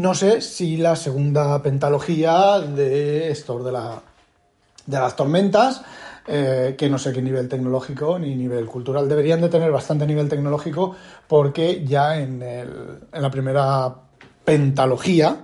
no 0.00 0.14
sé 0.14 0.40
si 0.40 0.78
la 0.78 0.96
segunda 0.96 1.62
pentalogía 1.62 2.58
de 2.60 3.30
Store 3.32 3.62
de 3.62 3.72
la, 3.72 4.00
de 4.86 4.98
las 4.98 5.14
tormentas, 5.14 5.82
eh, 6.26 6.74
que 6.78 6.88
no 6.88 6.98
sé 6.98 7.12
qué 7.12 7.20
nivel 7.20 7.50
tecnológico 7.50 8.18
ni 8.18 8.34
nivel 8.34 8.64
cultural. 8.64 9.10
Deberían 9.10 9.42
de 9.42 9.50
tener 9.50 9.70
bastante 9.70 10.06
nivel 10.06 10.26
tecnológico 10.28 10.96
porque 11.28 11.84
ya 11.84 12.18
en, 12.18 12.40
el, 12.40 13.00
en 13.12 13.22
la 13.22 13.30
primera 13.30 13.94
pentalogía 14.44 15.36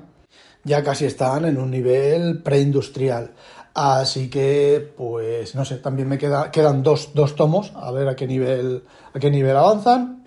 ya 0.65 0.83
casi 0.83 1.05
están 1.05 1.45
en 1.45 1.59
un 1.59 1.71
nivel 1.71 2.43
preindustrial. 2.43 3.33
Así 3.73 4.29
que, 4.29 4.95
pues, 4.97 5.55
no 5.55 5.65
sé, 5.65 5.77
también 5.77 6.09
me 6.09 6.19
queda, 6.19 6.51
quedan 6.51 6.83
dos, 6.83 7.11
dos 7.15 7.37
tomos, 7.37 7.73
a 7.77 7.93
ver 7.93 8.09
a 8.09 8.17
qué 8.17 8.27
nivel, 8.27 8.83
a 9.15 9.19
qué 9.19 9.31
nivel 9.31 9.57
avanzan. 9.57 10.25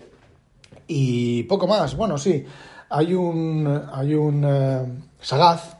Y 0.86 1.42
poco 1.44 1.66
más. 1.66 1.96
Bueno, 1.96 2.16
sí, 2.16 2.44
hay 2.88 3.12
un, 3.12 3.82
hay 3.92 4.14
un 4.14 4.44
eh, 4.44 4.86
Sagaz, 5.20 5.76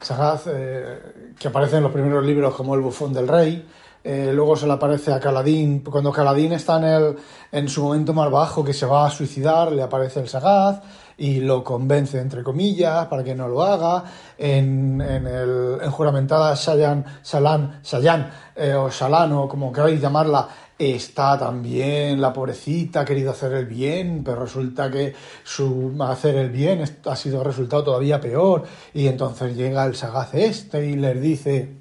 Sagaz 0.00 0.44
eh, 0.48 1.32
que 1.38 1.48
aparece 1.48 1.76
en 1.76 1.84
los 1.84 1.92
primeros 1.92 2.24
libros 2.24 2.54
como 2.54 2.74
el 2.74 2.80
bufón 2.80 3.12
del 3.12 3.26
rey. 3.26 3.66
Eh, 4.06 4.32
luego 4.34 4.54
se 4.54 4.66
le 4.66 4.74
aparece 4.74 5.14
a 5.14 5.18
Caladín, 5.18 5.80
cuando 5.80 6.12
Caladín 6.12 6.52
está 6.52 6.76
en, 6.76 6.84
el, 6.84 7.16
en 7.50 7.68
su 7.70 7.82
momento 7.82 8.12
más 8.12 8.30
bajo, 8.30 8.62
que 8.62 8.74
se 8.74 8.84
va 8.84 9.06
a 9.06 9.10
suicidar, 9.10 9.72
le 9.72 9.82
aparece 9.82 10.20
el 10.20 10.28
Sagaz 10.28 10.82
y 11.16 11.40
lo 11.40 11.64
convence, 11.64 12.20
entre 12.20 12.42
comillas, 12.42 13.06
para 13.06 13.24
que 13.24 13.34
no 13.34 13.48
lo 13.48 13.62
haga. 13.62 14.04
En, 14.36 15.00
en, 15.00 15.26
el, 15.26 15.78
en 15.82 15.90
juramentada 15.90 16.54
Sayan, 16.54 17.04
Salan, 17.22 17.80
Sayan 17.82 18.30
eh, 18.54 18.74
o 18.74 18.90
Salano, 18.90 19.48
como 19.48 19.72
queráis 19.72 20.02
llamarla, 20.02 20.48
está 20.78 21.38
también 21.38 22.20
la 22.20 22.32
pobrecita 22.32 23.00
ha 23.00 23.04
querido 23.04 23.30
hacer 23.30 23.52
el 23.52 23.66
bien, 23.66 24.22
pero 24.24 24.40
resulta 24.40 24.90
que 24.90 25.14
su 25.44 25.94
hacer 26.00 26.34
el 26.36 26.50
bien 26.50 26.84
ha 27.04 27.16
sido 27.16 27.42
resultado 27.42 27.84
todavía 27.84 28.20
peor. 28.20 28.64
Y 28.92 29.06
entonces 29.06 29.56
llega 29.56 29.86
el 29.86 29.94
sagaz 29.94 30.34
este 30.34 30.86
y 30.86 30.96
les 30.96 31.20
dice 31.20 31.76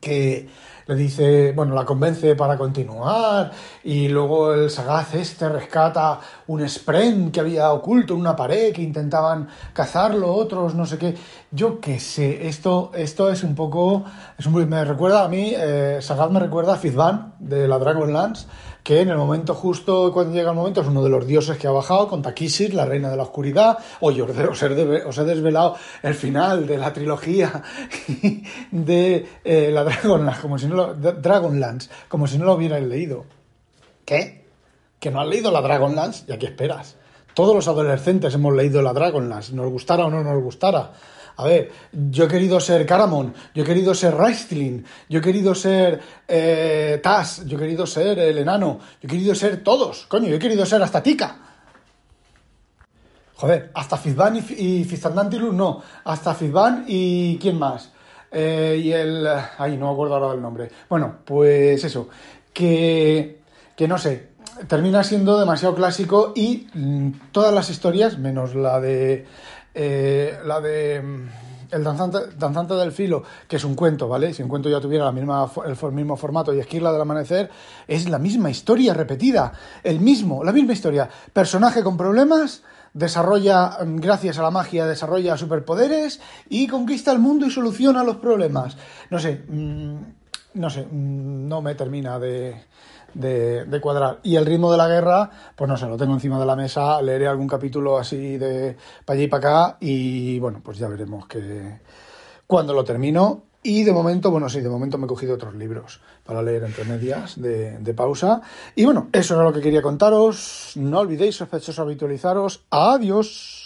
que 0.00 0.48
le 0.86 0.94
dice, 0.94 1.52
bueno, 1.52 1.74
la 1.74 1.84
convence 1.84 2.36
para 2.36 2.56
continuar 2.56 3.50
y 3.82 4.08
luego 4.08 4.54
el 4.54 4.70
sagaz 4.70 5.14
este 5.14 5.48
rescata 5.48 6.20
un 6.46 6.66
spren 6.68 7.32
que 7.32 7.40
había 7.40 7.72
oculto 7.72 8.14
en 8.14 8.20
una 8.20 8.36
pared 8.36 8.72
que 8.72 8.82
intentaban 8.82 9.48
cazarlo 9.72 10.32
otros, 10.32 10.74
no 10.74 10.86
sé 10.86 10.98
qué. 10.98 11.16
Yo 11.50 11.80
qué 11.80 11.98
sé, 11.98 12.46
esto, 12.46 12.92
esto 12.94 13.30
es 13.30 13.42
un 13.42 13.54
poco, 13.54 14.04
es 14.38 14.46
un, 14.46 14.68
me 14.68 14.84
recuerda 14.84 15.24
a 15.24 15.28
mí, 15.28 15.52
eh, 15.56 15.98
Sagaz 16.00 16.30
me 16.30 16.38
recuerda 16.40 16.74
a 16.74 16.76
Fizban 16.76 17.34
de 17.40 17.66
la 17.66 17.78
Dragonlance, 17.78 18.46
que 18.86 19.00
en 19.00 19.08
el 19.08 19.16
momento 19.16 19.52
justo, 19.52 20.12
cuando 20.12 20.32
llega 20.32 20.50
el 20.50 20.56
momento, 20.56 20.80
es 20.80 20.86
uno 20.86 21.02
de 21.02 21.10
los 21.10 21.26
dioses 21.26 21.58
que 21.58 21.66
ha 21.66 21.72
bajado, 21.72 22.06
con 22.06 22.22
Takishir, 22.22 22.72
la 22.72 22.84
reina 22.84 23.10
de 23.10 23.16
la 23.16 23.24
oscuridad. 23.24 23.78
Oye, 23.98 24.22
os 24.22 24.30
he, 24.62 25.04
os 25.04 25.18
he 25.18 25.24
desvelado 25.24 25.74
el 26.04 26.14
final 26.14 26.68
de 26.68 26.78
la 26.78 26.92
trilogía 26.92 27.64
de 28.70 29.26
eh, 29.42 29.70
la 29.72 29.82
Dragonlance, 29.82 30.40
como 30.40 30.56
si 30.56 30.68
no 30.68 30.76
lo, 30.76 30.94
Dragonlance, 30.94 31.90
como 32.08 32.28
si 32.28 32.38
no 32.38 32.44
lo 32.44 32.54
hubierais 32.54 32.86
leído. 32.86 33.24
¿Qué? 34.04 34.44
¿Que 35.00 35.10
no 35.10 35.20
has 35.20 35.26
leído 35.26 35.50
la 35.50 35.62
Dragonlance? 35.62 36.24
¿Y 36.28 36.32
aquí 36.32 36.46
esperas? 36.46 36.94
Todos 37.34 37.56
los 37.56 37.66
adolescentes 37.66 38.34
hemos 38.34 38.54
leído 38.54 38.82
la 38.82 38.92
Dragonlance, 38.92 39.52
nos 39.52 39.68
gustara 39.68 40.06
o 40.06 40.10
no 40.10 40.22
nos 40.22 40.40
gustara. 40.40 40.92
A 41.36 41.44
ver, 41.44 41.70
yo 41.92 42.24
he 42.24 42.28
querido 42.28 42.58
ser 42.60 42.86
Caramon, 42.86 43.34
yo 43.54 43.62
he 43.62 43.66
querido 43.66 43.94
ser 43.94 44.14
Raistlin, 44.14 44.84
yo 45.08 45.18
he 45.18 45.22
querido 45.22 45.54
ser 45.54 46.00
eh, 46.26 46.98
Tas, 47.02 47.44
yo 47.44 47.58
he 47.58 47.60
querido 47.60 47.86
ser 47.86 48.18
el 48.18 48.38
enano, 48.38 48.78
yo 49.02 49.06
he 49.06 49.10
querido 49.10 49.34
ser 49.34 49.62
todos, 49.62 50.06
coño, 50.06 50.28
yo 50.28 50.36
he 50.36 50.38
querido 50.38 50.64
ser 50.64 50.82
hasta 50.82 51.02
Tika. 51.02 51.36
Joder, 53.34 53.70
hasta 53.74 53.98
Fizban 53.98 54.36
y, 54.36 54.54
y 54.54 54.84
Fizandantilus 54.84 55.52
no, 55.52 55.82
hasta 56.04 56.34
Fizban 56.34 56.86
y 56.88 57.36
¿quién 57.38 57.58
más? 57.58 57.92
Eh, 58.32 58.80
y 58.82 58.92
el... 58.92 59.26
Ay, 59.58 59.76
no 59.76 59.86
me 59.86 59.92
acuerdo 59.92 60.14
ahora 60.14 60.30
del 60.30 60.42
nombre. 60.42 60.70
Bueno, 60.88 61.18
pues 61.24 61.84
eso, 61.84 62.08
que, 62.52 63.40
que 63.76 63.86
no 63.86 63.98
sé, 63.98 64.30
termina 64.68 65.04
siendo 65.04 65.38
demasiado 65.38 65.74
clásico 65.74 66.32
y 66.34 66.66
mm, 66.72 67.10
todas 67.32 67.52
las 67.52 67.70
historias, 67.70 68.18
menos 68.18 68.54
la 68.54 68.80
de 68.80 69.26
eh, 69.78 70.38
la 70.46 70.58
de 70.58 71.02
mm, 71.02 71.28
El 71.70 71.84
danzante, 71.84 72.74
del 72.74 72.92
filo, 72.92 73.22
que 73.46 73.56
es 73.56 73.64
un 73.64 73.74
cuento, 73.74 74.08
¿vale? 74.08 74.32
Si 74.32 74.42
un 74.42 74.48
cuento 74.48 74.70
ya 74.70 74.80
tuviera 74.80 75.04
la 75.04 75.12
misma, 75.12 75.50
el 75.66 75.92
mismo 75.92 76.16
formato 76.16 76.54
y 76.54 76.60
Esquirla 76.60 76.92
del 76.92 77.02
amanecer, 77.02 77.50
es 77.86 78.08
la 78.08 78.18
misma 78.18 78.48
historia 78.48 78.94
repetida, 78.94 79.52
el 79.82 80.00
mismo, 80.00 80.42
la 80.42 80.52
misma 80.52 80.72
historia. 80.72 81.10
Personaje 81.30 81.82
con 81.82 81.98
problemas, 81.98 82.62
desarrolla, 82.94 83.84
mm, 83.84 83.96
gracias 83.96 84.38
a 84.38 84.42
la 84.42 84.50
magia, 84.50 84.86
desarrolla 84.86 85.36
superpoderes 85.36 86.20
y 86.48 86.68
conquista 86.68 87.12
el 87.12 87.18
mundo 87.18 87.44
y 87.44 87.50
soluciona 87.50 88.02
los 88.02 88.16
problemas. 88.16 88.78
No 89.10 89.18
sé, 89.18 89.44
mmm, 89.46 89.96
no 90.54 90.70
sé, 90.70 90.86
no 90.90 91.60
me 91.60 91.74
termina 91.74 92.18
de 92.18 92.64
de, 93.14 93.80
cuadrar. 93.80 94.20
Y 94.22 94.36
el 94.36 94.46
ritmo 94.46 94.70
de 94.70 94.78
la 94.78 94.88
guerra, 94.88 95.30
pues 95.54 95.68
no 95.68 95.76
sé, 95.76 95.86
lo 95.86 95.96
tengo 95.96 96.14
encima 96.14 96.38
de 96.38 96.46
la 96.46 96.56
mesa, 96.56 97.00
leeré 97.02 97.26
algún 97.26 97.48
capítulo 97.48 97.98
así 97.98 98.38
de 98.38 98.76
para 99.04 99.16
allá 99.16 99.24
y 99.24 99.28
para 99.28 99.48
acá 99.48 99.76
y 99.80 100.38
bueno, 100.38 100.60
pues 100.62 100.78
ya 100.78 100.88
veremos 100.88 101.26
que 101.26 101.80
cuando 102.46 102.72
lo 102.72 102.84
termino. 102.84 103.42
Y 103.62 103.82
de 103.82 103.92
momento, 103.92 104.30
bueno, 104.30 104.48
sí, 104.48 104.60
de 104.60 104.68
momento 104.68 104.96
me 104.96 105.06
he 105.06 105.08
cogido 105.08 105.34
otros 105.34 105.56
libros 105.56 106.00
para 106.24 106.40
leer 106.40 106.62
entre 106.62 106.84
medias 106.84 107.40
de, 107.40 107.78
de 107.78 107.94
pausa. 107.94 108.40
Y 108.76 108.84
bueno, 108.84 109.08
eso 109.12 109.34
era 109.34 109.42
lo 109.42 109.52
que 109.52 109.60
quería 109.60 109.82
contaros. 109.82 110.72
No 110.76 111.00
olvidéis, 111.00 111.34
sospechosos, 111.34 111.80
habitualizaros. 111.80 112.64
Adiós. 112.70 113.65